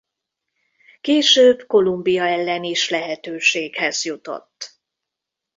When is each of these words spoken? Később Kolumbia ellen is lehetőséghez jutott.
Később 1.01 1.65
Kolumbia 1.67 2.27
ellen 2.27 2.63
is 2.63 2.89
lehetőséghez 2.89 4.05
jutott. 4.05 4.79